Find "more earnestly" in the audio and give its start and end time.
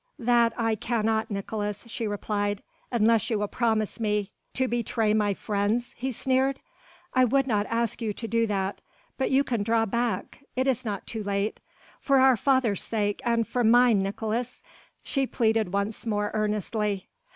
16.07-17.07